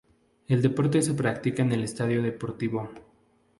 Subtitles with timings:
[0.47, 2.89] El deporte se practica en el Estadio Deportivo.